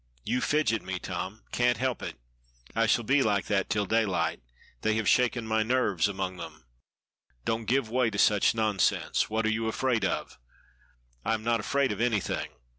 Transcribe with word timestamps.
"You 0.23 0.41
fidget 0.41 0.81
me, 0.81 0.97
Tom!" 0.97 1.43
"Can't 1.51 1.77
help 1.77 2.01
it. 2.01 2.15
I 2.75 2.87
shall 2.87 3.03
be 3.03 3.21
like 3.21 3.45
that 3.45 3.69
till 3.69 3.85
daylight. 3.85 4.41
They 4.81 4.95
have 4.95 5.07
shaken 5.07 5.45
my 5.45 5.61
nerves 5.61 6.07
among 6.07 6.37
them." 6.37 6.65
"Don't 7.45 7.65
give 7.65 7.87
way 7.91 8.09
to 8.09 8.17
such 8.17 8.55
nonsense. 8.55 9.29
What 9.29 9.45
are 9.45 9.51
you 9.53 9.67
afraid 9.67 10.03
of?" 10.03 10.39
"I 11.23 11.35
am 11.35 11.43
not 11.43 11.59
afraid 11.59 11.91
of 11.91 12.01
anything. 12.01 12.49